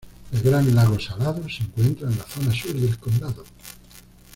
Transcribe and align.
El 0.33 0.41
Gran 0.41 0.73
Lago 0.73 0.99
Salado 0.99 1.47
se 1.47 1.61
encuentra 1.61 2.09
en 2.09 2.17
la 2.17 2.23
zona 2.23 2.51
Sur 2.55 2.73
del 2.73 2.97
condado. 2.97 3.43